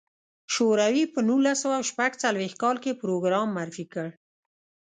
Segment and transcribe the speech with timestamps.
[0.53, 4.07] شوروي په نولس سوه شپږ څلوېښت کال کې پروګرام معرفي کړ.